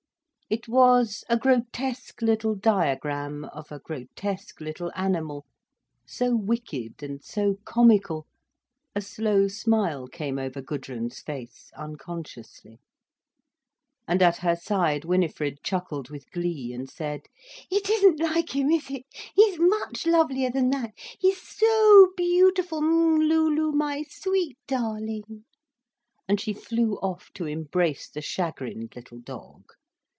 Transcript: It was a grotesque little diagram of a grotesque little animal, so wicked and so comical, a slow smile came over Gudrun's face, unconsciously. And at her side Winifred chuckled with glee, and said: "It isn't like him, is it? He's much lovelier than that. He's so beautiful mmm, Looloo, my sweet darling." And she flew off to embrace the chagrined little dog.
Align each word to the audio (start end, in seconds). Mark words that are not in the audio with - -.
It 0.53 0.67
was 0.67 1.23
a 1.29 1.37
grotesque 1.39 2.21
little 2.21 2.55
diagram 2.55 3.45
of 3.53 3.71
a 3.71 3.79
grotesque 3.79 4.59
little 4.59 4.91
animal, 4.97 5.45
so 6.05 6.35
wicked 6.35 7.01
and 7.01 7.23
so 7.23 7.55
comical, 7.63 8.27
a 8.93 8.99
slow 8.99 9.47
smile 9.47 10.09
came 10.09 10.37
over 10.37 10.61
Gudrun's 10.61 11.21
face, 11.21 11.71
unconsciously. 11.77 12.81
And 14.09 14.21
at 14.21 14.39
her 14.39 14.57
side 14.57 15.05
Winifred 15.05 15.63
chuckled 15.63 16.09
with 16.09 16.29
glee, 16.31 16.73
and 16.73 16.89
said: 16.89 17.27
"It 17.69 17.89
isn't 17.89 18.19
like 18.19 18.53
him, 18.53 18.71
is 18.71 18.89
it? 18.91 19.05
He's 19.33 19.57
much 19.57 20.05
lovelier 20.05 20.49
than 20.51 20.69
that. 20.71 20.91
He's 21.17 21.41
so 21.41 22.11
beautiful 22.17 22.81
mmm, 22.81 23.19
Looloo, 23.25 23.71
my 23.71 24.03
sweet 24.09 24.57
darling." 24.67 25.45
And 26.27 26.41
she 26.41 26.51
flew 26.51 26.95
off 26.95 27.31
to 27.35 27.45
embrace 27.45 28.09
the 28.09 28.19
chagrined 28.21 28.97
little 28.97 29.19
dog. 29.19 29.71